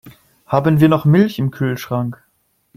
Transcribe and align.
Haben 0.47 0.79
wir 0.79 0.89
noch 0.89 1.05
Milch 1.05 1.37
im 1.37 1.51
Kühlschrank? 1.51 2.23